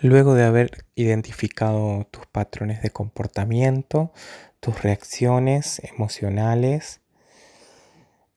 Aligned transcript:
Luego 0.00 0.34
de 0.34 0.44
haber 0.44 0.84
identificado 0.94 2.06
tus 2.10 2.26
patrones 2.26 2.82
de 2.82 2.90
comportamiento, 2.90 4.12
tus 4.60 4.82
reacciones 4.82 5.80
emocionales 5.84 7.00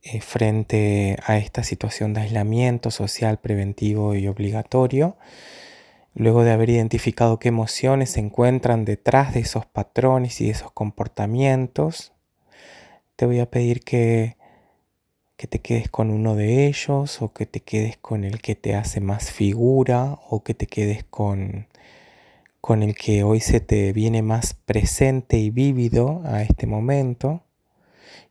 eh, 0.03 0.21
frente 0.21 1.17
a 1.25 1.37
esta 1.37 1.63
situación 1.63 2.13
de 2.13 2.21
aislamiento 2.21 2.89
social 2.89 3.39
preventivo 3.39 4.15
y 4.15 4.27
obligatorio, 4.27 5.17
luego 6.15 6.43
de 6.43 6.51
haber 6.51 6.71
identificado 6.71 7.37
qué 7.37 7.49
emociones 7.49 8.11
se 8.11 8.19
encuentran 8.19 8.83
detrás 8.83 9.35
de 9.35 9.41
esos 9.41 9.67
patrones 9.67 10.41
y 10.41 10.45
de 10.45 10.51
esos 10.51 10.71
comportamientos, 10.71 12.13
te 13.15 13.27
voy 13.27 13.39
a 13.39 13.51
pedir 13.51 13.83
que 13.83 14.37
que 15.41 15.47
te 15.47 15.57
quedes 15.57 15.89
con 15.89 16.11
uno 16.11 16.35
de 16.35 16.67
ellos 16.67 17.19
o 17.23 17.33
que 17.33 17.47
te 17.47 17.61
quedes 17.61 17.97
con 17.97 18.25
el 18.25 18.43
que 18.43 18.53
te 18.53 18.75
hace 18.75 19.01
más 19.01 19.31
figura 19.31 20.19
o 20.29 20.43
que 20.43 20.53
te 20.53 20.67
quedes 20.67 21.03
con, 21.03 21.65
con 22.61 22.83
el 22.83 22.93
que 22.93 23.23
hoy 23.23 23.39
se 23.39 23.59
te 23.59 23.91
viene 23.91 24.21
más 24.21 24.53
presente 24.53 25.39
y 25.39 25.49
vívido 25.49 26.21
a 26.25 26.43
este 26.43 26.67
momento. 26.67 27.41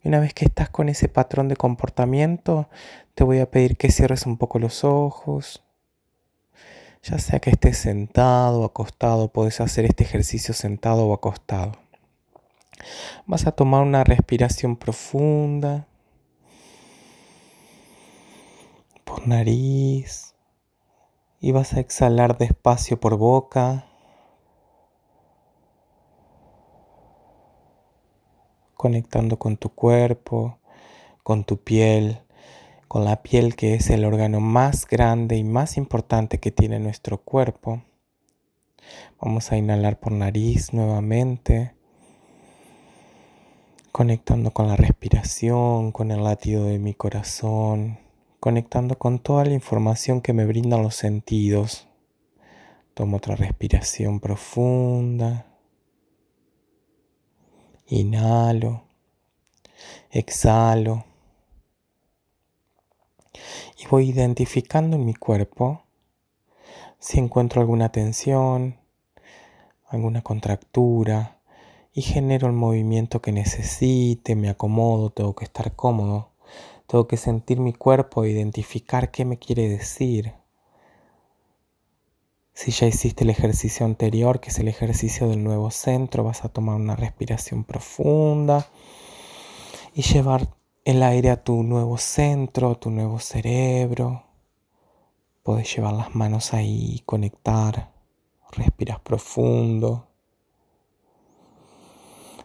Y 0.04 0.08
una 0.08 0.20
vez 0.20 0.34
que 0.34 0.44
estás 0.44 0.70
con 0.70 0.88
ese 0.88 1.08
patrón 1.08 1.48
de 1.48 1.56
comportamiento, 1.56 2.68
te 3.16 3.24
voy 3.24 3.40
a 3.40 3.50
pedir 3.50 3.76
que 3.76 3.90
cierres 3.90 4.24
un 4.24 4.36
poco 4.36 4.60
los 4.60 4.84
ojos. 4.84 5.64
Ya 7.02 7.18
sea 7.18 7.40
que 7.40 7.50
estés 7.50 7.78
sentado 7.78 8.60
o 8.60 8.64
acostado, 8.64 9.32
puedes 9.32 9.60
hacer 9.60 9.84
este 9.84 10.04
ejercicio 10.04 10.54
sentado 10.54 11.08
o 11.08 11.12
acostado. 11.12 11.72
Vas 13.26 13.48
a 13.48 13.50
tomar 13.50 13.82
una 13.82 14.04
respiración 14.04 14.76
profunda. 14.76 15.88
Por 19.10 19.26
nariz 19.26 20.36
y 21.40 21.50
vas 21.50 21.72
a 21.74 21.80
exhalar 21.80 22.38
despacio 22.38 23.00
por 23.00 23.16
boca. 23.16 23.86
conectando 28.76 29.38
con 29.38 29.58
tu 29.58 29.68
cuerpo, 29.68 30.58
con 31.22 31.44
tu 31.44 31.58
piel, 31.58 32.22
con 32.88 33.04
la 33.04 33.22
piel 33.22 33.54
que 33.54 33.74
es 33.74 33.90
el 33.90 34.06
órgano 34.06 34.40
más 34.40 34.86
grande 34.86 35.36
y 35.36 35.44
más 35.44 35.76
importante 35.76 36.40
que 36.40 36.50
tiene 36.50 36.78
nuestro 36.78 37.18
cuerpo. 37.18 37.82
Vamos 39.20 39.52
a 39.52 39.58
inhalar 39.58 40.00
por 40.00 40.12
nariz 40.12 40.72
nuevamente, 40.72 41.74
conectando 43.92 44.50
con 44.52 44.66
la 44.66 44.76
respiración, 44.76 45.92
con 45.92 46.10
el 46.10 46.24
latido 46.24 46.64
de 46.64 46.78
mi 46.78 46.94
corazón 46.94 47.98
conectando 48.40 48.98
con 48.98 49.18
toda 49.18 49.44
la 49.44 49.52
información 49.52 50.22
que 50.22 50.32
me 50.32 50.46
brindan 50.46 50.82
los 50.82 50.96
sentidos. 50.96 51.86
Tomo 52.94 53.18
otra 53.18 53.36
respiración 53.36 54.18
profunda. 54.18 55.46
Inhalo. 57.86 58.84
Exhalo. 60.10 61.04
Y 63.78 63.86
voy 63.86 64.10
identificando 64.10 64.96
en 64.96 65.04
mi 65.04 65.14
cuerpo 65.14 65.84
si 66.98 67.18
encuentro 67.18 67.62
alguna 67.62 67.90
tensión, 67.90 68.78
alguna 69.86 70.22
contractura 70.22 71.40
y 71.92 72.02
genero 72.02 72.46
el 72.46 72.52
movimiento 72.52 73.22
que 73.22 73.32
necesite, 73.32 74.36
me 74.36 74.50
acomodo, 74.50 75.10
tengo 75.10 75.34
que 75.34 75.44
estar 75.44 75.74
cómodo. 75.74 76.29
Tengo 76.90 77.06
que 77.06 77.16
sentir 77.16 77.60
mi 77.60 77.72
cuerpo 77.72 78.24
identificar 78.24 79.12
qué 79.12 79.24
me 79.24 79.38
quiere 79.38 79.68
decir. 79.68 80.34
Si 82.52 82.72
ya 82.72 82.88
hiciste 82.88 83.22
el 83.22 83.30
ejercicio 83.30 83.86
anterior, 83.86 84.40
que 84.40 84.48
es 84.48 84.58
el 84.58 84.66
ejercicio 84.66 85.28
del 85.28 85.44
nuevo 85.44 85.70
centro, 85.70 86.24
vas 86.24 86.44
a 86.44 86.48
tomar 86.48 86.74
una 86.74 86.96
respiración 86.96 87.62
profunda 87.62 88.66
y 89.94 90.02
llevar 90.02 90.48
el 90.84 91.04
aire 91.04 91.30
a 91.30 91.44
tu 91.44 91.62
nuevo 91.62 91.96
centro, 91.96 92.76
tu 92.76 92.90
nuevo 92.90 93.20
cerebro. 93.20 94.24
Puedes 95.44 95.72
llevar 95.72 95.92
las 95.94 96.16
manos 96.16 96.52
ahí, 96.54 97.02
conectar. 97.06 97.92
Respiras 98.50 98.98
profundo. 98.98 100.08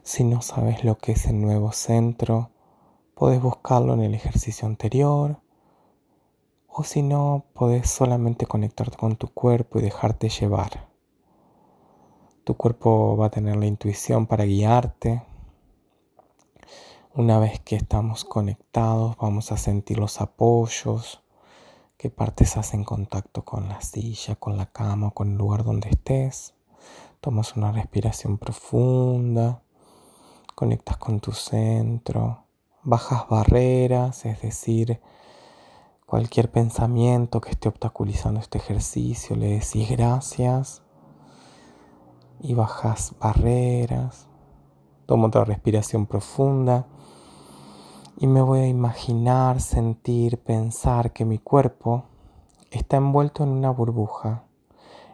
Si 0.03 0.23
no 0.23 0.43
sabes 0.43 0.83
lo 0.83 0.99
que 0.99 1.13
es 1.13 1.25
el 1.25 1.41
nuevo 1.41 1.71
centro, 1.71 2.51
Puedes 3.15 3.41
buscarlo 3.41 3.93
en 3.93 4.01
el 4.01 4.13
ejercicio 4.13 4.67
anterior 4.67 5.39
o 6.67 6.83
si 6.83 7.01
no, 7.01 7.45
puedes 7.53 7.89
solamente 7.89 8.45
conectarte 8.45 8.97
con 8.97 9.15
tu 9.15 9.29
cuerpo 9.29 9.79
y 9.79 9.83
dejarte 9.83 10.27
llevar. 10.27 10.89
Tu 12.43 12.57
cuerpo 12.57 13.15
va 13.15 13.27
a 13.27 13.31
tener 13.31 13.55
la 13.55 13.67
intuición 13.67 14.27
para 14.27 14.43
guiarte. 14.43 15.23
Una 17.13 17.39
vez 17.39 17.61
que 17.61 17.77
estamos 17.77 18.25
conectados, 18.25 19.15
vamos 19.15 19.53
a 19.53 19.57
sentir 19.57 19.97
los 19.97 20.19
apoyos, 20.19 21.23
qué 21.95 22.09
partes 22.09 22.57
hacen 22.57 22.83
contacto 22.83 23.45
con 23.45 23.69
la 23.69 23.79
silla, 23.79 24.35
con 24.35 24.57
la 24.57 24.65
cama, 24.65 25.11
con 25.11 25.31
el 25.31 25.37
lugar 25.37 25.63
donde 25.63 25.87
estés. 25.87 26.53
Tomas 27.21 27.55
una 27.55 27.71
respiración 27.71 28.37
profunda, 28.37 29.63
conectas 30.53 30.97
con 30.97 31.21
tu 31.21 31.31
centro 31.31 32.44
bajas 32.85 33.27
barreras, 33.27 34.25
es 34.25 34.41
decir, 34.41 35.01
cualquier 36.05 36.51
pensamiento 36.51 37.41
que 37.41 37.49
esté 37.49 37.67
obstaculizando 37.67 38.39
este 38.39 38.59
ejercicio, 38.59 39.35
le 39.35 39.59
decís 39.59 39.89
gracias 39.89 40.83
y 42.39 42.53
bajas 42.53 43.15
barreras. 43.19 44.27
Tomo 45.07 45.27
otra 45.27 45.45
respiración 45.45 46.05
profunda 46.05 46.85
y 48.17 48.27
me 48.27 48.41
voy 48.41 48.59
a 48.59 48.67
imaginar, 48.67 49.59
sentir, 49.61 50.37
pensar 50.37 51.11
que 51.11 51.25
mi 51.25 51.39
cuerpo 51.39 52.05
está 52.69 52.97
envuelto 52.97 53.43
en 53.43 53.49
una 53.49 53.71
burbuja, 53.71 54.43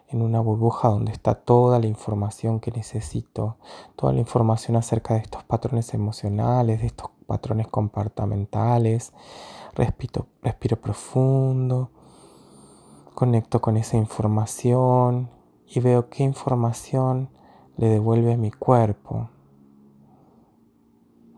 en 0.08 0.20
una 0.20 0.40
burbuja 0.40 0.88
donde 0.88 1.12
está 1.12 1.34
toda 1.34 1.78
la 1.78 1.86
información 1.86 2.60
que 2.60 2.70
necesito, 2.70 3.56
toda 3.96 4.12
la 4.12 4.20
información 4.20 4.76
acerca 4.76 5.14
de 5.14 5.20
estos 5.20 5.42
patrones 5.44 5.94
emocionales, 5.94 6.80
de 6.80 6.86
estos 6.86 7.10
patrones 7.32 7.66
comportamentales, 7.66 9.14
respiro, 9.72 10.26
respiro 10.42 10.78
profundo, 10.78 11.90
conecto 13.14 13.58
con 13.62 13.78
esa 13.78 13.96
información 13.96 15.30
y 15.66 15.80
veo 15.80 16.10
qué 16.10 16.24
información 16.24 17.30
le 17.78 17.88
devuelve 17.88 18.34
a 18.34 18.36
mi 18.36 18.50
cuerpo. 18.50 19.30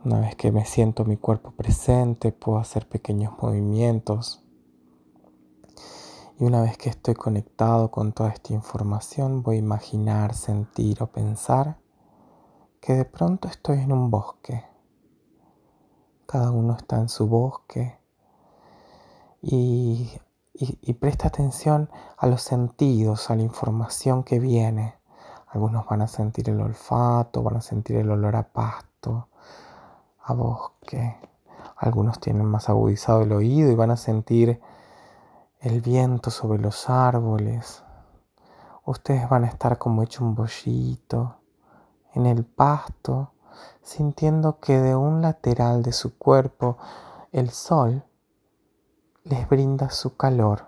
Una 0.05 0.19
vez 0.19 0.35
que 0.35 0.51
me 0.51 0.65
siento 0.65 1.05
mi 1.05 1.17
cuerpo 1.17 1.53
presente, 1.53 2.33
puedo 2.33 2.59
hacer 2.59 2.89
pequeños 2.89 3.33
movimientos. 3.41 4.43
Y 6.41 6.45
una 6.45 6.61
vez 6.61 6.77
que 6.77 6.91
estoy 6.91 7.15
conectado 7.15 7.93
con 7.93 8.13
toda 8.13 8.31
esta 8.31 8.53
información, 8.53 9.45
voy 9.45 9.57
a 9.57 9.61
imaginar, 9.61 10.35
sentir 10.35 11.01
o 11.05 11.07
pensar 11.07 11.79
que 12.81 12.95
de 12.95 13.05
pronto 13.05 13.47
estoy 13.47 13.79
en 13.79 13.93
un 13.93 14.11
bosque 14.11 14.74
cada 16.27 16.51
uno 16.51 16.77
está 16.77 16.99
en 16.99 17.09
su 17.09 17.27
bosque 17.29 17.99
y, 19.43 20.19
presta 21.01 21.29
atención 21.29 21.91
a 22.17 22.27
los 22.27 22.43
sentidos, 22.43 23.31
a 23.31 23.37
la 23.37 23.43
información 23.43 24.23
que 24.23 24.39
viene. 24.39 24.95
Algunos 25.49 25.87
van 25.87 26.03
a 26.03 26.09
sentir 26.09 26.49
el 26.49 26.61
olfato, 26.61 27.43
van 27.43 27.57
a 27.57 27.61
sentir 27.61 27.97
el 27.97 28.11
olor 28.11 28.37
a 28.37 28.45
pasto, 28.45 29.29
a 30.23 30.33
bosque. 30.33 31.17
Algunos 31.77 32.21
tienen 32.21 32.47
más 32.47 32.69
agudizado 32.69 33.23
el 33.23 33.33
oído 33.33 33.71
y 33.71 33.75
van 33.75 33.91
a 33.91 33.97
sentir 33.97 34.61
el 35.61 35.81
viento 35.81 36.31
sobre 36.31 36.59
los 36.59 36.89
árboles. 36.89 37.83
Ustedes 38.87 39.29
van 39.29 39.45
a 39.45 39.49
estar 39.49 39.79
como 39.79 40.03
hecho 40.03 40.25
un 40.25 40.35
bollito 40.35 41.37
en 42.15 42.27
el 42.27 42.45
pasto 42.45 43.34
sintiendo 43.83 44.61
que 44.61 44.81
de 44.81 44.97
un 44.97 45.23
lateral 45.23 45.83
de 45.83 45.93
su 45.93 46.17
cuerpo 46.17 46.79
el 47.33 47.51
sol 47.51 48.05
les 49.25 49.49
brinda 49.49 49.91
su 49.91 50.17
calor. 50.17 50.67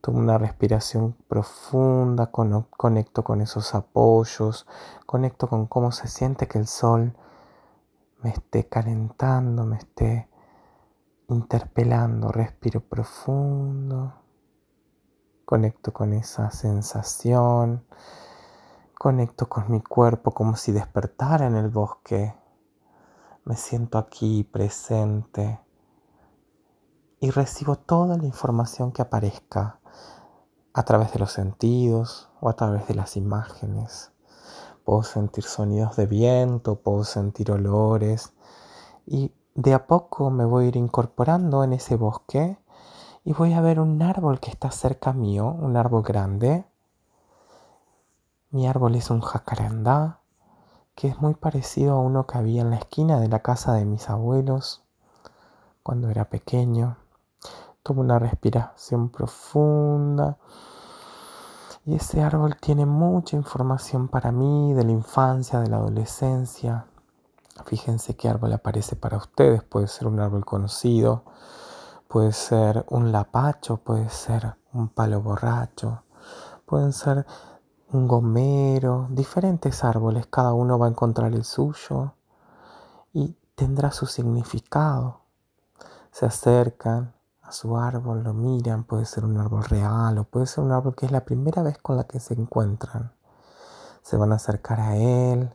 Tomo 0.00 0.18
una 0.18 0.38
respiración 0.38 1.12
profunda, 1.28 2.30
conecto 2.30 3.24
con 3.24 3.40
esos 3.40 3.74
apoyos, 3.74 4.66
conecto 5.06 5.48
con 5.48 5.66
cómo 5.66 5.92
se 5.92 6.08
siente 6.08 6.46
que 6.48 6.58
el 6.58 6.66
sol 6.66 7.16
me 8.22 8.30
esté 8.30 8.68
calentando, 8.68 9.64
me 9.64 9.76
esté 9.76 10.28
interpelando, 11.28 12.32
respiro 12.32 12.80
profundo, 12.80 14.14
conecto 15.44 15.92
con 15.92 16.12
esa 16.12 16.50
sensación 16.50 17.84
Conecto 18.98 19.48
con 19.48 19.70
mi 19.70 19.80
cuerpo 19.80 20.32
como 20.32 20.56
si 20.56 20.72
despertara 20.72 21.46
en 21.46 21.54
el 21.54 21.68
bosque. 21.68 22.34
Me 23.44 23.54
siento 23.54 23.96
aquí 23.96 24.42
presente 24.42 25.60
y 27.20 27.30
recibo 27.30 27.76
toda 27.76 28.16
la 28.18 28.26
información 28.26 28.90
que 28.90 29.02
aparezca. 29.02 29.80
a 30.74 30.82
través 30.84 31.12
de 31.12 31.18
los 31.18 31.32
sentidos 31.32 32.28
o 32.40 32.48
a 32.48 32.54
través 32.54 32.86
de 32.86 32.94
las 32.94 33.16
imágenes. 33.16 34.12
Puedo 34.84 35.02
sentir 35.02 35.42
sonidos 35.44 35.96
de 35.96 36.06
viento, 36.06 36.80
puedo 36.80 37.02
sentir 37.04 37.50
olores 37.50 38.32
y 39.06 39.32
de 39.54 39.74
a 39.74 39.86
poco 39.88 40.30
me 40.30 40.44
voy 40.44 40.66
a 40.66 40.68
ir 40.68 40.76
incorporando 40.76 41.64
en 41.64 41.72
ese 41.72 41.96
bosque 41.96 42.58
y 43.24 43.32
voy 43.32 43.54
a 43.54 43.60
ver 43.60 43.80
un 43.80 44.00
árbol 44.02 44.38
que 44.38 44.50
está 44.50 44.70
cerca 44.70 45.12
mío, 45.12 45.46
un 45.50 45.76
árbol 45.76 46.02
grande. 46.02 46.67
Mi 48.50 48.66
árbol 48.66 48.94
es 48.94 49.10
un 49.10 49.20
jacarandá 49.20 50.20
que 50.94 51.08
es 51.08 51.20
muy 51.20 51.34
parecido 51.34 51.92
a 51.92 52.00
uno 52.00 52.26
que 52.26 52.38
había 52.38 52.62
en 52.62 52.70
la 52.70 52.76
esquina 52.76 53.20
de 53.20 53.28
la 53.28 53.40
casa 53.40 53.74
de 53.74 53.84
mis 53.84 54.08
abuelos 54.08 54.82
cuando 55.82 56.08
era 56.08 56.30
pequeño. 56.30 56.96
Tomo 57.82 58.00
una 58.00 58.18
respiración 58.18 59.10
profunda. 59.10 60.38
Y 61.84 61.96
ese 61.96 62.22
árbol 62.22 62.56
tiene 62.56 62.86
mucha 62.86 63.36
información 63.36 64.08
para 64.08 64.32
mí 64.32 64.72
de 64.72 64.84
la 64.84 64.92
infancia, 64.92 65.60
de 65.60 65.68
la 65.68 65.76
adolescencia. 65.76 66.86
Fíjense 67.66 68.16
qué 68.16 68.30
árbol 68.30 68.54
aparece 68.54 68.96
para 68.96 69.18
ustedes. 69.18 69.62
Puede 69.62 69.88
ser 69.88 70.06
un 70.06 70.20
árbol 70.20 70.46
conocido, 70.46 71.24
puede 72.08 72.32
ser 72.32 72.86
un 72.88 73.12
lapacho, 73.12 73.76
puede 73.76 74.08
ser 74.08 74.56
un 74.72 74.88
palo 74.88 75.20
borracho, 75.20 76.02
pueden 76.64 76.94
ser 76.94 77.26
un 77.90 78.06
gomero, 78.06 79.06
diferentes 79.10 79.82
árboles, 79.82 80.26
cada 80.26 80.52
uno 80.52 80.78
va 80.78 80.86
a 80.86 80.90
encontrar 80.90 81.32
el 81.32 81.44
suyo 81.44 82.14
y 83.12 83.36
tendrá 83.54 83.90
su 83.92 84.06
significado. 84.06 85.20
Se 86.10 86.26
acercan 86.26 87.14
a 87.42 87.52
su 87.52 87.78
árbol, 87.78 88.22
lo 88.22 88.34
miran, 88.34 88.84
puede 88.84 89.06
ser 89.06 89.24
un 89.24 89.38
árbol 89.38 89.64
real 89.64 90.18
o 90.18 90.24
puede 90.24 90.46
ser 90.46 90.64
un 90.64 90.72
árbol 90.72 90.94
que 90.94 91.06
es 91.06 91.12
la 91.12 91.24
primera 91.24 91.62
vez 91.62 91.78
con 91.78 91.96
la 91.96 92.04
que 92.04 92.20
se 92.20 92.34
encuentran. 92.34 93.12
Se 94.02 94.16
van 94.16 94.32
a 94.32 94.36
acercar 94.36 94.80
a 94.80 94.96
él 94.96 95.54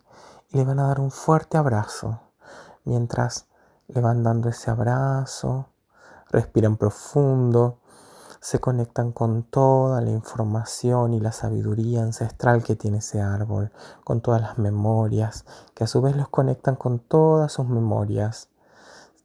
y 0.50 0.58
le 0.58 0.66
van 0.66 0.80
a 0.80 0.88
dar 0.88 1.00
un 1.00 1.12
fuerte 1.12 1.58
abrazo. 1.58 2.20
Mientras 2.84 3.48
le 3.88 4.02
van 4.02 4.24
dando 4.24 4.50
ese 4.50 4.72
abrazo, 4.72 5.68
respiran 6.30 6.78
profundo 6.78 7.80
se 8.44 8.60
conectan 8.60 9.14
con 9.14 9.44
toda 9.44 10.02
la 10.02 10.10
información 10.10 11.14
y 11.14 11.22
la 11.22 11.32
sabiduría 11.32 12.04
ancestral 12.04 12.62
que 12.62 12.76
tiene 12.76 12.98
ese 12.98 13.22
árbol, 13.22 13.72
con 14.04 14.20
todas 14.20 14.42
las 14.42 14.58
memorias, 14.58 15.46
que 15.74 15.86
a 15.86 15.88
su 15.88 16.02
vez 16.02 16.18
los 16.18 16.28
conectan 16.28 16.76
con 16.76 17.00
todas 17.00 17.54
sus 17.54 17.66
memorias. 17.70 18.50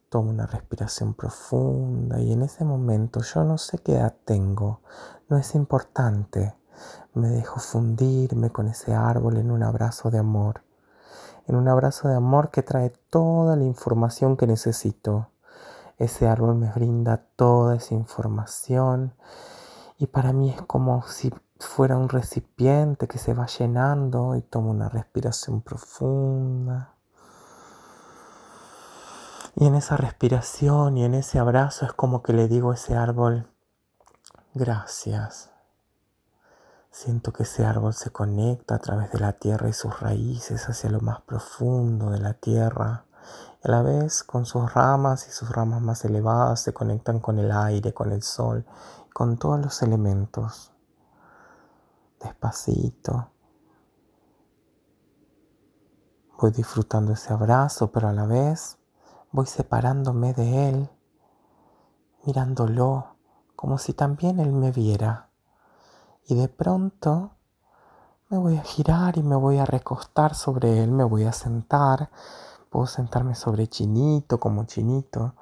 Tomo 0.07 0.29
una 0.29 0.45
respiración 0.45 1.15
profunda 1.15 2.21
y 2.21 2.31
en 2.31 2.43
ese 2.43 2.63
momento 2.63 3.19
yo 3.19 3.43
no 3.43 3.57
sé 3.57 3.79
qué 3.79 3.95
edad 3.97 4.15
tengo, 4.23 4.79
no 5.27 5.37
es 5.37 5.53
importante. 5.53 6.55
Me 7.13 7.27
dejo 7.27 7.59
fundirme 7.59 8.51
con 8.51 8.69
ese 8.69 8.93
árbol 8.93 9.35
en 9.35 9.51
un 9.51 9.63
abrazo 9.63 10.11
de 10.11 10.19
amor, 10.19 10.63
en 11.45 11.57
un 11.57 11.67
abrazo 11.67 12.07
de 12.07 12.15
amor 12.15 12.51
que 12.51 12.63
trae 12.63 12.91
toda 13.09 13.57
la 13.57 13.65
información 13.65 14.37
que 14.37 14.47
necesito 14.47 15.27
ese 15.99 16.27
árbol 16.27 16.55
me 16.55 16.71
brinda 16.71 17.17
toda 17.35 17.75
esa 17.75 17.93
información 17.93 19.13
y 19.97 20.07
para 20.07 20.31
mí 20.31 20.49
es 20.49 20.61
como 20.61 21.05
si 21.05 21.29
fuera 21.59 21.97
un 21.97 22.07
recipiente 22.07 23.09
que 23.09 23.17
se 23.17 23.33
va 23.33 23.47
llenando 23.47 24.37
y 24.37 24.41
tomo 24.41 24.71
una 24.71 24.87
respiración 24.87 25.61
profunda. 25.61 26.93
Y 29.55 29.65
en 29.65 29.75
esa 29.75 29.97
respiración 29.97 30.97
y 30.97 31.03
en 31.03 31.15
ese 31.15 31.37
abrazo 31.37 31.85
es 31.85 31.91
como 31.91 32.23
que 32.23 32.31
le 32.31 32.47
digo 32.47 32.71
a 32.71 32.75
ese 32.75 32.95
árbol, 32.95 33.49
gracias. 34.53 35.51
Siento 36.91 37.33
que 37.33 37.43
ese 37.43 37.65
árbol 37.65 37.93
se 37.93 38.09
conecta 38.09 38.75
a 38.75 38.79
través 38.79 39.11
de 39.11 39.19
la 39.19 39.33
tierra 39.33 39.67
y 39.67 39.73
sus 39.73 39.99
raíces 39.99 40.69
hacia 40.69 40.89
lo 40.89 41.01
más 41.01 41.21
profundo 41.21 42.09
de 42.09 42.19
la 42.19 42.35
tierra 42.35 43.03
a 43.61 43.71
la 43.71 43.81
vez 43.81 44.23
con 44.23 44.45
sus 44.45 44.73
ramas 44.73 45.27
y 45.27 45.31
sus 45.31 45.49
ramas 45.49 45.81
más 45.81 46.05
elevadas 46.05 46.61
se 46.61 46.73
conectan 46.73 47.19
con 47.19 47.39
el 47.39 47.51
aire, 47.51 47.93
con 47.93 48.11
el 48.11 48.23
sol, 48.23 48.65
con 49.13 49.37
todos 49.37 49.59
los 49.59 49.81
elementos. 49.81 50.71
Despacito. 52.21 53.31
Voy 56.39 56.51
disfrutando 56.51 57.13
ese 57.13 57.33
abrazo, 57.33 57.91
pero 57.91 58.07
a 58.07 58.13
la 58.13 58.25
vez 58.25 58.77
voy 59.31 59.45
separándome 59.45 60.33
de 60.33 60.69
él, 60.69 60.89
mirándolo 62.25 63.15
como 63.57 63.77
si 63.77 63.93
también 63.93 64.39
él 64.39 64.53
me 64.53 64.71
viera. 64.71 65.31
Y 66.25 66.35
de 66.35 66.47
pronto 66.47 67.31
me 68.29 68.37
voy 68.37 68.55
a 68.55 68.61
girar 68.61 69.17
y 69.17 69.23
me 69.23 69.35
voy 69.35 69.57
a 69.57 69.65
recostar 69.65 70.33
sobre 70.33 70.81
él, 70.81 70.91
me 70.91 71.03
voy 71.03 71.25
a 71.25 71.33
sentar 71.33 72.09
Puedo 72.69 72.85
sentarme 72.85 73.33
sobre 73.33 73.67
chinito 73.67 74.39
como 74.39 74.65
chinito 74.65 75.33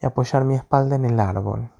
y 0.00 0.06
apoyar 0.06 0.44
mi 0.44 0.56
espalda 0.56 0.96
en 0.96 1.04
el 1.04 1.20
árbol. 1.20 1.70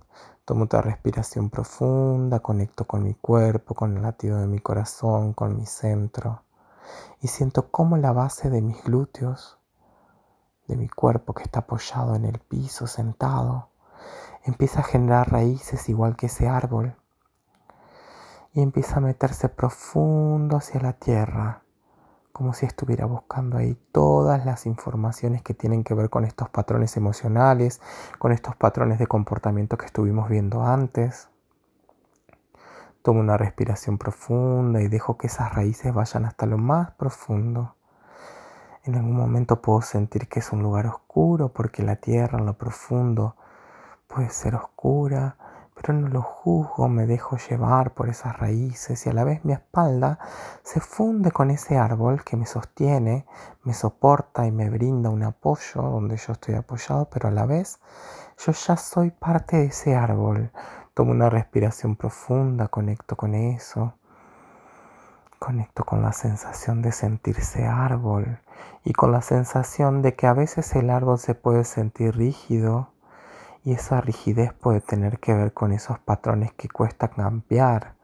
Tomo 0.45 0.65
otra 0.65 0.81
respiración 0.81 1.51
profunda, 1.51 2.39
conecto 2.39 2.87
con 2.87 3.03
mi 3.03 3.15
cuerpo, 3.15 3.75
con 3.75 3.97
el 3.97 4.03
latido 4.03 4.39
de 4.39 4.47
mi 4.47 4.61
corazón, 4.61 5.33
con 5.33 5.57
mi 5.57 5.67
centro. 5.67 6.43
Y 7.21 7.29
siento 7.29 7.73
cómo 7.73 7.97
la 7.97 8.13
base 8.13 8.49
de 8.49 8.63
mis 8.63 8.83
glúteos, 8.85 9.59
de 10.69 10.77
mi 10.77 10.89
cuerpo 10.89 11.35
que 11.35 11.43
está 11.43 11.61
apoyado 11.61 12.15
en 12.15 12.25
el 12.25 12.39
piso, 12.39 12.87
sentado, 12.87 13.71
empieza 14.45 14.81
a 14.81 14.85
generar 14.85 15.33
raíces 15.33 15.89
igual 15.89 16.15
que 16.15 16.27
ese 16.27 16.49
árbol. 16.49 16.95
Y 18.53 18.61
empieza 18.63 18.99
a 18.99 19.01
meterse 19.01 19.49
profundo 19.49 20.59
hacia 20.59 20.81
la 20.81 20.93
tierra 20.93 21.63
como 22.33 22.55
si 22.55 22.67
estuviera 22.67 23.05
buscando 23.05 23.59
ahí 23.59 23.77
todas 23.93 24.45
las 24.47 24.67
informaciones 24.67 25.43
que 25.43 25.55
tienen 25.55 25.85
que 25.85 25.95
ver 25.95 26.09
con 26.11 26.25
estos 26.25 26.49
patrones 26.49 26.97
emocionales, 26.97 27.81
con 28.19 28.33
estos 28.33 28.57
patrones 28.57 28.99
de 28.99 29.07
comportamiento 29.07 29.77
que 29.77 29.87
estuvimos 29.87 30.29
viendo 30.29 30.63
antes. 30.63 31.29
Tomo 33.03 33.21
una 33.21 33.37
respiración 33.37 33.99
profunda 33.99 34.81
y 34.81 34.89
dejo 34.89 35.19
que 35.19 35.27
esas 35.27 35.55
raíces 35.55 35.93
vayan 35.93 36.25
hasta 36.25 36.47
lo 36.47 36.57
más 36.57 36.93
profundo. 36.93 37.75
En 38.85 38.95
algún 38.97 39.17
momento 39.17 39.61
puedo 39.61 39.83
sentir 39.83 40.29
que 40.29 40.41
es 40.41 40.53
un 40.53 40.63
lugar 40.63 40.87
oscuro 40.87 41.51
porque 41.51 41.83
la 41.83 41.97
tierra 41.97 42.39
en 42.39 42.47
lo 42.47 42.55
profundo 42.55 43.37
puede 44.09 44.31
ser 44.31 44.55
oscura, 44.55 45.37
pero 45.83 45.99
no 45.99 46.09
lo 46.09 46.23
juzgo, 46.23 46.89
me 46.89 47.07
dejo 47.07 47.37
llevar 47.37 47.93
por 47.93 48.09
esas 48.09 48.39
raíces 48.39 49.05
y 49.05 49.11
a 49.11 49.13
la 49.13 49.25
vez 49.25 49.45
mi 49.45 49.53
espalda 49.53 50.21
se 50.63 50.81
funde 50.81 51.33
con 51.33 51.51
ese 51.51 51.77
árbol 51.77 52.23
que 52.25 52.37
me 52.37 52.47
sostiene, 52.47 53.27
me 53.65 53.75
soporta 53.75 54.47
y 54.47 54.53
me 54.53 54.71
brinda 54.71 55.11
un 55.11 55.25
apoyo 55.25 55.83
donde 55.83 56.17
yo 56.17 56.33
estoy 56.35 56.55
apoyado, 56.55 57.11
pero 57.11 57.29
a 57.29 57.33
la 57.33 57.47
vez 57.47 57.81
yo 58.39 58.53
ya 58.53 58.77
soy 58.77 59.11
parte 59.11 59.57
de 59.57 59.65
ese 59.67 59.97
árbol. 59.97 60.53
Tomo 60.95 61.11
una 61.11 61.29
respiración 61.29 61.97
profunda, 61.97 62.69
conecto 62.69 63.17
con 63.17 63.35
eso. 63.35 63.95
Conecto 65.39 65.85
con 65.85 66.03
la 66.03 66.13
sensación 66.13 66.83
de 66.83 66.93
sentirse 66.93 67.67
árbol 67.67 68.39
y 68.85 68.93
con 68.93 69.11
la 69.11 69.23
sensación 69.23 70.01
de 70.01 70.15
que 70.15 70.29
a 70.29 70.33
veces 70.33 70.75
el 70.77 70.91
árbol 70.91 71.19
se 71.19 71.35
puede 71.35 71.65
sentir 71.65 72.17
rígido 72.17 72.93
y 73.65 73.73
esa 73.73 74.01
rigidez 74.01 74.53
puede 74.53 74.81
tener 74.81 75.19
que 75.19 75.35
ver 75.35 75.53
con 75.53 75.73
esos 75.73 75.99
patrones 76.01 76.53
que 76.55 76.69
cuesta 76.69 77.09
cambiar, 77.09 77.95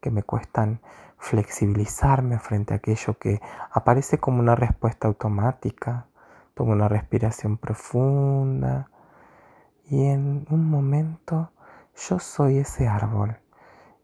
que 0.00 0.10
me 0.10 0.22
cuestan 0.22 0.80
flexibilizarme 1.18 2.38
frente 2.38 2.74
a 2.74 2.78
aquello 2.78 3.18
que 3.18 3.40
aparece 3.70 4.18
como 4.18 4.40
una 4.40 4.54
respuesta 4.54 5.08
automática. 5.08 6.06
Tomo 6.54 6.72
una 6.72 6.88
respiración 6.88 7.58
profunda 7.58 8.90
y 9.84 10.06
en 10.06 10.46
un 10.50 10.70
momento 10.70 11.52
yo 12.08 12.18
soy 12.18 12.58
ese 12.58 12.88
árbol. 12.88 13.38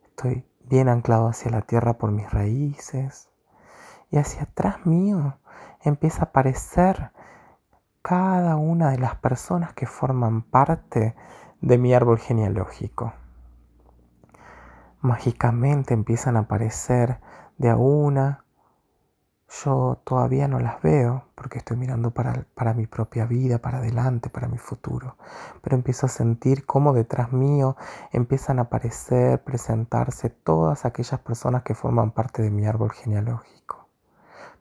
Estoy 0.05 0.47
bien 0.65 0.89
anclado 0.89 1.29
hacia 1.29 1.51
la 1.51 1.63
tierra 1.63 1.95
por 1.95 2.13
mis 2.13 2.31
raíces 2.31 3.31
y 4.11 4.19
hacia 4.19 4.43
atrás 4.43 4.87
mío 4.87 5.39
empieza 5.83 6.21
a 6.21 6.25
aparecer 6.27 7.11
cada 8.03 8.57
una 8.57 8.91
de 8.91 8.99
las 8.99 9.15
personas 9.17 9.73
que 9.75 9.87
forman 9.87 10.43
parte 10.43 11.15
de 11.61 11.79
mi 11.79 11.95
árbol 11.95 12.19
genealógico. 12.19 13.15
Mágicamente 15.01 15.95
empiezan 15.95 16.37
a 16.37 16.41
aparecer 16.41 17.21
de 17.59 17.71
a 17.71 17.77
una. 17.77 18.45
Yo 19.49 20.01
todavía 20.05 20.49
no 20.49 20.59
las 20.59 20.81
veo 20.83 21.27
porque 21.35 21.59
estoy 21.59 21.77
mirando 21.77 22.11
para, 22.11 22.47
para 22.55 22.75
mi 22.75 22.87
propia 22.87 23.27
vida, 23.27 23.59
para 23.59 23.79
adelante, 23.79 24.31
para 24.31 24.49
mi 24.49 24.59
futuro. 24.59 25.17
Pero 25.61 25.77
empiezo 25.77 26.07
a 26.07 26.09
sentir 26.09 26.67
cómo 26.67 26.93
detrás 26.93 27.33
mío 27.33 27.77
empiezan 28.13 28.59
a 28.59 28.63
aparecer, 28.63 29.43
presentarse 29.45 30.31
todas 30.31 30.85
aquellas 30.85 31.21
personas 31.21 31.63
que 31.63 31.75
forman 31.75 32.11
parte 32.11 32.43
de 32.43 32.51
mi 32.51 32.67
árbol 32.67 32.93
genealógico. 32.93 33.89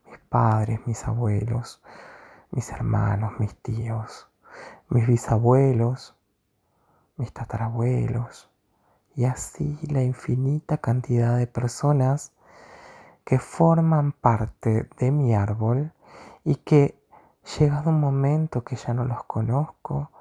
Mis 0.05 0.19
padres, 0.19 0.79
mis 0.85 1.07
abuelos, 1.07 1.81
mis 2.51 2.69
hermanos, 2.71 3.39
mis 3.39 3.55
tíos, 3.55 4.27
mis 4.89 5.07
bisabuelos, 5.07 6.15
mis 7.15 7.31
tatarabuelos 7.31 8.49
y 9.15 9.25
así 9.25 9.77
la 9.89 10.03
infinita 10.03 10.77
cantidad 10.77 11.37
de 11.37 11.47
personas 11.47 12.33
que 13.23 13.39
forman 13.39 14.11
parte 14.11 14.89
de 14.97 15.11
mi 15.11 15.33
árbol 15.33 15.93
y 16.43 16.55
que 16.55 16.99
llegado 17.57 17.89
un 17.89 17.99
momento 17.99 18.63
que 18.63 18.75
ya 18.75 18.93
no 18.93 19.05
los 19.05 19.23
conozco, 19.23 20.11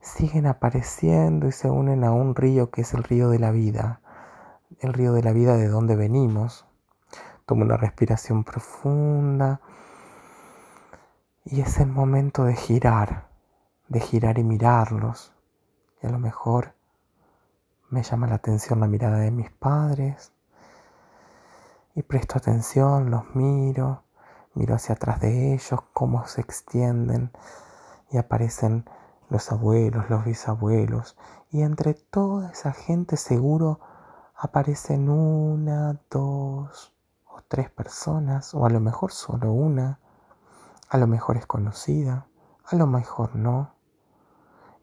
siguen 0.00 0.46
apareciendo 0.46 1.46
y 1.48 1.52
se 1.52 1.70
unen 1.70 2.04
a 2.04 2.12
un 2.12 2.34
río 2.34 2.70
que 2.70 2.82
es 2.82 2.94
el 2.94 3.02
río 3.02 3.28
de 3.28 3.38
la 3.38 3.50
vida, 3.50 4.00
el 4.80 4.92
río 4.92 5.12
de 5.12 5.22
la 5.22 5.32
vida 5.32 5.56
de 5.56 5.68
donde 5.68 5.96
venimos. 5.96 6.66
Tomo 7.46 7.64
una 7.64 7.76
respiración 7.76 8.44
profunda 8.44 9.60
y 11.44 11.60
es 11.60 11.78
el 11.78 11.88
momento 11.88 12.44
de 12.44 12.56
girar, 12.56 13.28
de 13.88 14.00
girar 14.00 14.38
y 14.38 14.44
mirarlos. 14.44 15.32
Y 16.02 16.06
a 16.06 16.10
lo 16.10 16.18
mejor 16.18 16.74
me 17.90 18.02
llama 18.02 18.26
la 18.26 18.36
atención 18.36 18.80
la 18.80 18.86
mirada 18.86 19.18
de 19.18 19.30
mis 19.30 19.50
padres 19.50 20.32
y 21.94 22.02
presto 22.02 22.38
atención, 22.38 23.10
los 23.10 23.34
miro, 23.34 24.02
miro 24.54 24.74
hacia 24.74 24.94
atrás 24.94 25.20
de 25.20 25.52
ellos, 25.52 25.80
cómo 25.92 26.26
se 26.26 26.40
extienden 26.40 27.30
y 28.10 28.16
aparecen 28.16 28.88
los 29.28 29.52
abuelos, 29.52 30.08
los 30.08 30.24
bisabuelos 30.24 31.16
y 31.50 31.62
entre 31.62 31.94
toda 31.94 32.52
esa 32.52 32.72
gente 32.72 33.16
seguro 33.16 33.80
aparecen 34.34 35.08
una, 35.08 36.00
dos 36.10 36.92
o 37.26 37.42
tres 37.46 37.70
personas 37.70 38.54
o 38.54 38.64
a 38.64 38.70
lo 38.70 38.80
mejor 38.80 39.12
solo 39.12 39.52
una, 39.52 40.00
a 40.94 40.96
lo 40.96 41.08
mejor 41.08 41.36
es 41.36 41.44
conocida, 41.44 42.28
a 42.64 42.76
lo 42.76 42.86
mejor 42.86 43.34
no. 43.34 43.74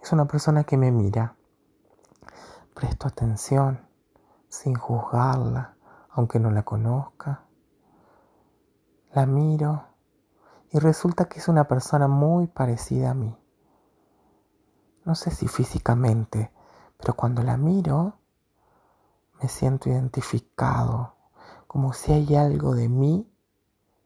Es 0.02 0.12
una 0.12 0.26
persona 0.26 0.66
que 0.66 0.76
me 0.76 0.92
mira. 0.92 1.38
Presto 2.74 3.08
atención 3.08 3.88
sin 4.50 4.76
juzgarla 4.76 5.78
aunque 6.10 6.38
no 6.38 6.52
la 6.52 6.64
conozca. 6.64 7.46
La 9.14 9.26
miro 9.26 9.86
y 10.72 10.80
resulta 10.80 11.30
que 11.30 11.40
es 11.40 11.48
una 11.48 11.70
persona 11.70 12.10
muy 12.10 12.48
parecida 12.48 13.12
a 13.12 13.14
mí. 13.14 13.34
No 15.06 15.16
sé 15.16 15.32
si 15.32 15.48
físicamente, 15.48 16.52
pero 16.98 17.14
cuando 17.14 17.42
la 17.42 17.56
miro 17.56 18.20
me 19.42 19.48
siento 19.48 19.88
identificado, 19.88 21.16
como 21.68 21.94
si 21.94 22.12
hay 22.12 22.36
algo 22.36 22.76
de 22.76 22.90
mí 22.90 23.31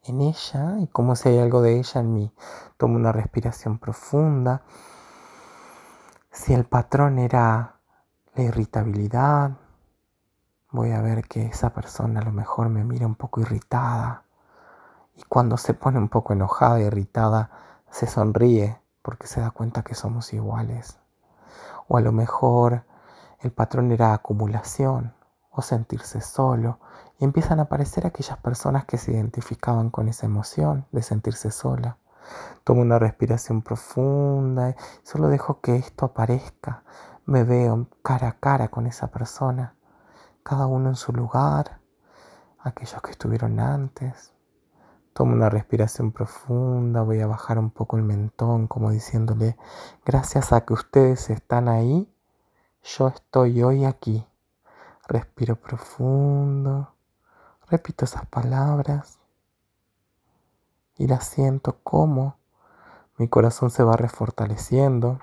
en 0.05 0.21
ella 0.21 0.77
y 0.79 0.87
como 0.87 1.15
si 1.15 1.29
hay 1.29 1.39
algo 1.39 1.61
de 1.61 1.79
ella 1.79 2.01
en 2.01 2.13
mí. 2.13 2.33
Tomo 2.77 2.95
una 2.95 3.11
respiración 3.11 3.79
profunda. 3.79 4.61
Si 6.31 6.53
el 6.53 6.65
patrón 6.65 7.19
era 7.19 7.79
la 8.35 8.43
irritabilidad, 8.43 9.51
voy 10.71 10.91
a 10.91 11.01
ver 11.01 11.27
que 11.27 11.45
esa 11.45 11.71
persona 11.71 12.19
a 12.19 12.23
lo 12.23 12.31
mejor 12.31 12.69
me 12.69 12.83
mira 12.83 13.05
un 13.05 13.15
poco 13.15 13.41
irritada 13.41 14.23
y 15.15 15.23
cuando 15.23 15.57
se 15.57 15.73
pone 15.73 15.97
un 15.97 16.09
poco 16.09 16.33
enojada, 16.33 16.81
irritada, 16.81 17.49
se 17.89 18.07
sonríe 18.07 18.81
porque 19.01 19.27
se 19.27 19.39
da 19.39 19.51
cuenta 19.51 19.83
que 19.83 19.95
somos 19.95 20.33
iguales. 20.33 20.99
O 21.87 21.97
a 21.97 22.01
lo 22.01 22.11
mejor 22.11 22.83
el 23.39 23.51
patrón 23.51 23.91
era 23.91 24.13
acumulación 24.13 25.13
o 25.51 25.61
sentirse 25.61 26.19
solo 26.19 26.79
y 27.19 27.25
empiezan 27.25 27.59
a 27.59 27.63
aparecer 27.63 28.05
aquellas 28.05 28.37
personas 28.37 28.85
que 28.85 28.97
se 28.97 29.11
identificaban 29.11 29.89
con 29.89 30.07
esa 30.07 30.25
emoción 30.25 30.85
de 30.91 31.01
sentirse 31.01 31.51
sola. 31.51 31.97
Tomo 32.63 32.81
una 32.81 32.99
respiración 32.99 33.61
profunda 33.61 34.75
solo 35.03 35.27
dejo 35.27 35.61
que 35.61 35.75
esto 35.75 36.05
aparezca. 36.05 36.83
Me 37.25 37.43
veo 37.43 37.87
cara 38.03 38.29
a 38.29 38.39
cara 38.39 38.69
con 38.69 38.87
esa 38.87 39.07
persona 39.07 39.75
cada 40.45 40.67
uno 40.67 40.89
en 40.89 40.95
su 40.95 41.11
lugar, 41.11 41.79
aquellos 42.59 43.01
que 43.01 43.09
estuvieron 43.09 43.59
antes. 43.59 44.31
Tomo 45.13 45.33
una 45.33 45.49
respiración 45.49 46.11
profunda, 46.11 47.01
voy 47.01 47.19
a 47.21 47.25
bajar 47.25 47.57
un 47.57 47.71
poco 47.71 47.97
el 47.97 48.03
mentón 48.03 48.67
como 48.67 48.91
diciéndole, 48.91 49.57
gracias 50.05 50.53
a 50.53 50.63
que 50.63 50.73
ustedes 50.73 51.31
están 51.31 51.67
ahí, 51.67 52.07
yo 52.83 53.07
estoy 53.07 53.63
hoy 53.63 53.85
aquí. 53.85 54.27
Respiro 55.07 55.55
profundo, 55.55 56.94
repito 57.69 58.05
esas 58.05 58.25
palabras 58.27 59.19
y 60.97 61.07
las 61.07 61.25
siento 61.25 61.79
como 61.83 62.37
mi 63.17 63.27
corazón 63.27 63.69
se 63.69 63.83
va 63.83 63.95
refortaleciendo. 63.97 65.19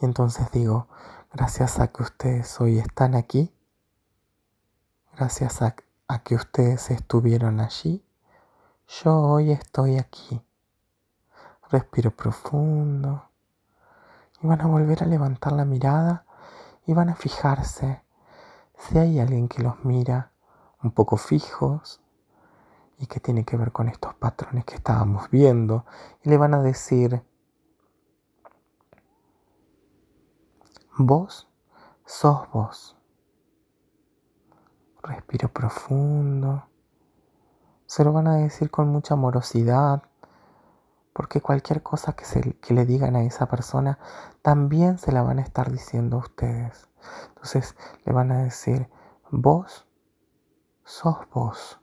Y 0.00 0.04
entonces 0.04 0.50
digo, 0.52 0.86
gracias 1.32 1.80
a 1.80 1.88
que 1.88 2.02
ustedes 2.02 2.60
hoy 2.60 2.78
están 2.78 3.14
aquí, 3.14 3.52
Gracias 5.18 5.62
a, 5.62 5.74
que 6.20 6.36
ustedes 6.36 6.92
estuvieron 6.92 7.58
allí, 7.58 8.04
yo 9.02 9.20
hoy 9.20 9.50
estoy 9.50 9.98
aquí. 9.98 10.40
Respiro 11.72 12.12
profundo 12.12 13.28
y 14.40 14.46
van 14.46 14.60
a 14.60 14.68
volver 14.68 15.02
a 15.02 15.06
levantar 15.06 15.54
la 15.54 15.64
mirada 15.64 16.24
y 16.86 16.94
van 16.94 17.08
a 17.08 17.16
fijarse 17.16 18.00
si 18.78 18.96
hay 18.96 19.18
alguien 19.18 19.48
que 19.48 19.60
los 19.60 19.84
mira 19.84 20.30
un 20.82 20.90
poco 20.92 21.16
fijos 21.16 22.00
y 22.98 23.06
que 23.06 23.20
tiene 23.20 23.44
que 23.44 23.56
ver 23.56 23.72
con 23.72 23.88
estos 23.88 24.14
patrones 24.14 24.64
que 24.64 24.74
estábamos 24.74 25.30
viendo 25.30 25.84
y 26.22 26.30
le 26.30 26.36
van 26.36 26.54
a 26.54 26.62
decir, 26.62 27.22
vos 30.96 31.48
sos 32.04 32.50
vos. 32.50 32.96
Respiro 35.02 35.48
profundo. 35.48 36.66
Se 37.86 38.04
lo 38.04 38.12
van 38.12 38.26
a 38.26 38.36
decir 38.36 38.70
con 38.70 38.88
mucha 38.88 39.14
amorosidad, 39.14 40.02
porque 41.12 41.40
cualquier 41.40 41.82
cosa 41.82 42.12
que, 42.14 42.24
se, 42.24 42.58
que 42.58 42.74
le 42.74 42.84
digan 42.84 43.16
a 43.16 43.22
esa 43.22 43.46
persona 43.46 43.98
también 44.42 44.98
se 44.98 45.10
la 45.12 45.22
van 45.22 45.38
a 45.38 45.42
estar 45.42 45.70
diciendo 45.70 46.16
a 46.16 46.20
ustedes. 46.20 46.88
Entonces 47.28 47.76
le 48.04 48.12
van 48.12 48.30
a 48.32 48.42
decir, 48.42 48.88
vos 49.30 49.87
sos 50.88 51.28
vos 51.30 51.80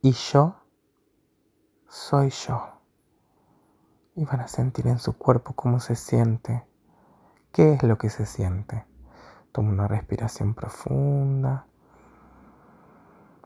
y 0.00 0.12
yo 0.12 0.56
soy 1.88 2.30
yo. 2.30 2.80
Y 4.14 4.24
van 4.24 4.40
a 4.40 4.48
sentir 4.48 4.86
en 4.86 4.98
su 4.98 5.16
cuerpo 5.16 5.54
cómo 5.54 5.78
se 5.80 5.94
siente. 5.94 6.66
¿Qué 7.52 7.74
es 7.74 7.82
lo 7.82 7.98
que 7.98 8.10
se 8.10 8.26
siente? 8.26 8.86
Toma 9.52 9.70
una 9.70 9.88
respiración 9.88 10.54
profunda 10.54 11.66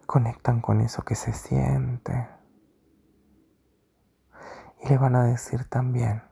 conectan 0.07 0.61
con 0.61 0.81
eso 0.81 1.05
que 1.05 1.15
se 1.15 1.33
siente. 1.33 2.29
Y 4.83 4.89
le 4.89 4.99
van 4.99 5.17
a 5.17 5.25
decir 5.25 5.69
también, 5.69 6.23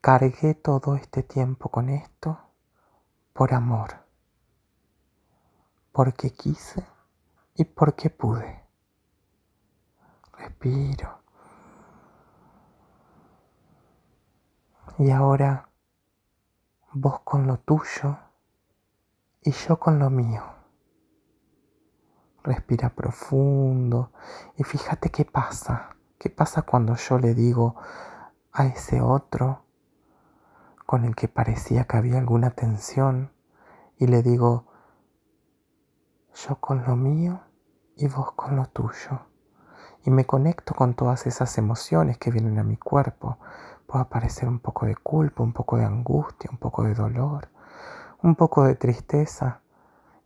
cargué 0.00 0.54
todo 0.54 0.94
este 0.94 1.22
tiempo 1.22 1.70
con 1.70 1.88
esto 1.88 2.38
por 3.32 3.54
amor, 3.54 4.05
porque 5.96 6.30
quise 6.30 6.86
y 7.54 7.64
porque 7.64 8.10
pude. 8.10 8.62
Respiro. 10.36 11.22
Y 14.98 15.10
ahora 15.10 15.70
vos 16.92 17.20
con 17.20 17.46
lo 17.46 17.60
tuyo 17.60 18.18
y 19.40 19.52
yo 19.52 19.78
con 19.78 19.98
lo 19.98 20.10
mío. 20.10 20.42
Respira 22.42 22.90
profundo 22.90 24.12
y 24.58 24.64
fíjate 24.64 25.08
qué 25.08 25.24
pasa. 25.24 25.96
¿Qué 26.18 26.28
pasa 26.28 26.60
cuando 26.60 26.94
yo 26.96 27.18
le 27.18 27.32
digo 27.32 27.74
a 28.52 28.66
ese 28.66 29.00
otro 29.00 29.64
con 30.84 31.06
el 31.06 31.16
que 31.16 31.28
parecía 31.28 31.86
que 31.86 31.96
había 31.96 32.18
alguna 32.18 32.50
tensión 32.50 33.32
y 33.96 34.08
le 34.08 34.22
digo, 34.22 34.75
yo 36.36 36.56
con 36.56 36.84
lo 36.84 36.96
mío 36.96 37.40
y 37.96 38.08
vos 38.08 38.32
con 38.32 38.56
lo 38.56 38.66
tuyo? 38.66 39.20
Y 40.04 40.10
me 40.10 40.26
conecto 40.26 40.74
con 40.74 40.94
todas 40.94 41.26
esas 41.26 41.56
emociones 41.58 42.18
que 42.18 42.30
vienen 42.30 42.58
a 42.58 42.62
mi 42.62 42.76
cuerpo. 42.76 43.38
Puede 43.86 44.02
aparecer 44.02 44.48
un 44.48 44.60
poco 44.60 44.86
de 44.86 44.96
culpa, 44.96 45.42
un 45.42 45.52
poco 45.52 45.78
de 45.78 45.84
angustia, 45.84 46.50
un 46.50 46.58
poco 46.58 46.84
de 46.84 46.94
dolor, 46.94 47.48
un 48.22 48.34
poco 48.36 48.64
de 48.64 48.74
tristeza 48.74 49.62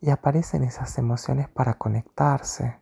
y 0.00 0.10
aparecen 0.10 0.64
esas 0.64 0.98
emociones 0.98 1.48
para 1.48 1.74
conectarse, 1.74 2.80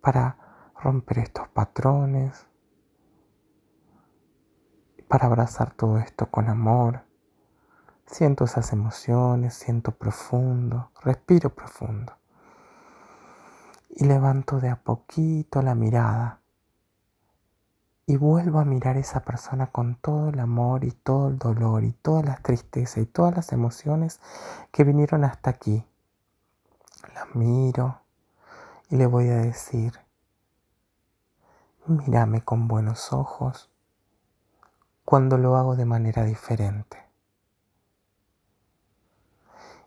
para 0.00 0.72
romper 0.82 1.18
estos 1.20 1.48
patrones, 1.48 2.46
para 5.06 5.26
abrazar 5.26 5.72
todo 5.72 5.98
esto 5.98 6.30
con 6.30 6.48
amor. 6.48 7.07
Siento 8.10 8.46
esas 8.46 8.72
emociones, 8.72 9.52
siento 9.52 9.92
profundo, 9.92 10.90
respiro 11.02 11.54
profundo. 11.54 12.14
Y 13.90 14.06
levanto 14.06 14.60
de 14.60 14.70
a 14.70 14.76
poquito 14.76 15.60
la 15.60 15.74
mirada 15.74 16.40
y 18.06 18.16
vuelvo 18.16 18.60
a 18.60 18.64
mirar 18.64 18.96
a 18.96 19.00
esa 19.00 19.20
persona 19.20 19.66
con 19.66 19.96
todo 19.96 20.30
el 20.30 20.40
amor 20.40 20.84
y 20.84 20.92
todo 20.92 21.28
el 21.28 21.38
dolor 21.38 21.84
y 21.84 21.92
toda 21.92 22.22
la 22.22 22.36
tristeza 22.36 23.00
y 23.00 23.04
todas 23.04 23.36
las 23.36 23.52
emociones 23.52 24.20
que 24.72 24.84
vinieron 24.84 25.24
hasta 25.24 25.50
aquí. 25.50 25.84
La 27.14 27.26
miro 27.34 28.00
y 28.88 28.96
le 28.96 29.04
voy 29.04 29.28
a 29.28 29.36
decir, 29.36 29.92
mírame 31.86 32.40
con 32.40 32.68
buenos 32.68 33.12
ojos 33.12 33.68
cuando 35.04 35.36
lo 35.36 35.56
hago 35.56 35.76
de 35.76 35.84
manera 35.84 36.24
diferente. 36.24 37.07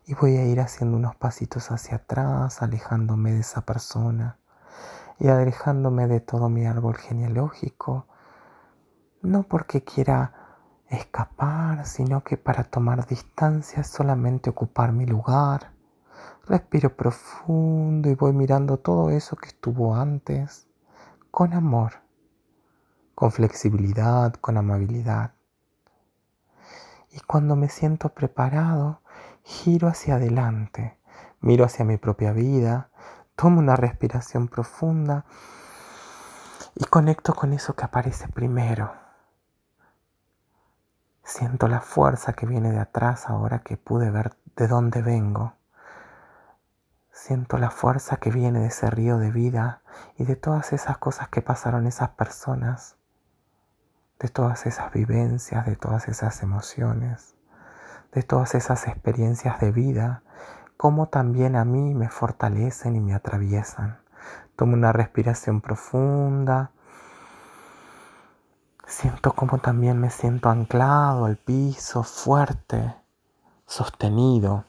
Y 0.06 0.14
voy 0.14 0.36
a 0.36 0.44
ir 0.44 0.60
haciendo 0.60 0.96
unos 0.96 1.16
pasitos 1.16 1.70
hacia 1.70 1.96
atrás, 1.96 2.62
alejándome 2.62 3.32
de 3.32 3.40
esa 3.40 3.62
persona 3.62 4.38
y 5.18 5.28
alejándome 5.28 6.08
de 6.08 6.20
todo 6.20 6.48
mi 6.48 6.66
árbol 6.66 6.96
genealógico 6.96 8.06
no 9.22 9.44
porque 9.44 9.84
quiera 9.84 10.32
escapar, 10.88 11.86
sino 11.86 12.22
que 12.22 12.36
para 12.36 12.64
tomar 12.64 13.06
distancia 13.06 13.84
solamente 13.84 14.50
ocupar 14.50 14.92
mi 14.92 15.06
lugar. 15.06 15.72
Respiro 16.46 16.96
profundo 16.96 18.10
y 18.10 18.14
voy 18.14 18.32
mirando 18.32 18.78
todo 18.78 19.10
eso 19.10 19.36
que 19.36 19.48
estuvo 19.48 19.94
antes 19.94 20.66
con 21.30 21.54
amor, 21.54 21.92
con 23.14 23.30
flexibilidad, 23.30 24.34
con 24.34 24.56
amabilidad. 24.56 25.34
Y 27.12 27.20
cuando 27.20 27.54
me 27.54 27.68
siento 27.68 28.08
preparado, 28.08 29.01
giro 29.42 29.88
hacia 29.88 30.16
adelante, 30.16 30.98
miro 31.40 31.64
hacia 31.64 31.84
mi 31.84 31.96
propia 31.96 32.32
vida, 32.32 32.90
tomo 33.36 33.58
una 33.58 33.76
respiración 33.76 34.48
profunda 34.48 35.24
y 36.74 36.84
conecto 36.84 37.34
con 37.34 37.52
eso 37.52 37.74
que 37.74 37.84
aparece 37.84 38.28
primero 38.28 39.02
Siento 41.24 41.68
la 41.68 41.80
fuerza 41.80 42.32
que 42.32 42.46
viene 42.46 42.72
de 42.72 42.80
atrás 42.80 43.28
ahora 43.28 43.60
que 43.60 43.76
pude 43.76 44.10
ver 44.10 44.36
de 44.56 44.66
dónde 44.66 45.02
vengo. 45.02 45.54
Siento 47.12 47.58
la 47.58 47.70
fuerza 47.70 48.16
que 48.16 48.30
viene 48.30 48.60
de 48.60 48.66
ese 48.66 48.90
río 48.90 49.18
de 49.18 49.30
vida 49.30 49.82
y 50.18 50.24
de 50.24 50.34
todas 50.36 50.72
esas 50.72 50.98
cosas 50.98 51.28
que 51.28 51.40
pasaron 51.40 51.86
esas 51.86 52.10
personas, 52.10 52.96
de 54.18 54.28
todas 54.28 54.66
esas 54.66 54.92
vivencias, 54.92 55.64
de 55.64 55.76
todas 55.76 56.08
esas 56.08 56.42
emociones, 56.42 57.36
de 58.12 58.22
todas 58.22 58.54
esas 58.54 58.86
experiencias 58.86 59.60
de 59.60 59.72
vida, 59.72 60.22
como 60.76 61.08
también 61.08 61.56
a 61.56 61.64
mí 61.64 61.94
me 61.94 62.08
fortalecen 62.08 62.96
y 62.96 63.00
me 63.00 63.14
atraviesan. 63.14 63.98
Tomo 64.56 64.74
una 64.74 64.92
respiración 64.92 65.60
profunda 65.60 66.72
Siento 68.92 69.32
como 69.32 69.56
también 69.56 69.98
me 69.98 70.10
siento 70.10 70.50
anclado 70.50 71.24
al 71.24 71.38
piso, 71.38 72.02
fuerte, 72.02 72.94
sostenido. 73.66 74.64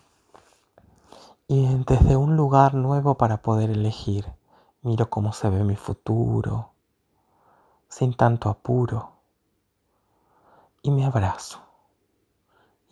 Y 1.45 1.83
desde 1.83 2.15
un 2.15 2.37
lugar 2.37 2.73
nuevo 2.73 3.15
para 3.15 3.41
poder 3.41 3.69
elegir, 3.69 4.25
miro 4.81 5.09
cómo 5.09 5.33
se 5.33 5.49
ve 5.49 5.65
mi 5.65 5.75
futuro, 5.75 6.71
sin 7.89 8.15
tanto 8.15 8.49
apuro. 8.49 9.11
Y 10.81 10.91
me 10.91 11.05
abrazo. 11.05 11.62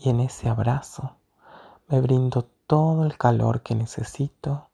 Y 0.01 0.10
en 0.10 0.20
ese 0.20 0.50
abrazo 0.50 1.15
me 1.88 2.01
brindo 2.01 2.48
todo 2.65 3.05
el 3.05 3.17
calor 3.17 3.62
que 3.62 3.75
necesito 3.75 4.70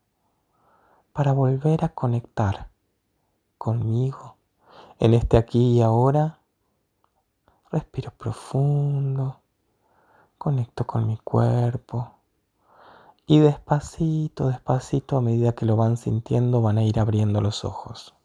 para 1.11 1.33
volver 1.33 1.83
a 1.83 1.89
conectar 1.89 2.69
conmigo 3.57 4.37
en 4.99 5.13
este 5.13 5.37
aquí 5.37 5.77
y 5.77 5.81
ahora 5.81 6.37
Respiro 7.69 8.13
profundo, 8.17 9.41
conecto 10.37 10.87
con 10.87 11.05
mi 11.05 11.17
cuerpo 11.17 12.13
y 13.25 13.39
despacito, 13.39 14.47
despacito, 14.47 15.17
a 15.17 15.21
medida 15.21 15.51
que 15.51 15.65
lo 15.65 15.75
van 15.75 15.97
sintiendo, 15.97 16.61
van 16.61 16.77
a 16.77 16.83
ir 16.83 16.97
abriendo 16.97 17.41
los 17.41 17.65
ojos. 17.65 18.16